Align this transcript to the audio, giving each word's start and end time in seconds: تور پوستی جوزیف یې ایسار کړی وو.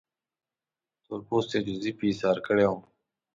تور 1.03 1.19
پوستی 1.27 1.57
جوزیف 1.65 1.97
یې 2.01 2.07
ایسار 2.11 2.37
کړی 2.45 2.65
وو. 2.69 2.79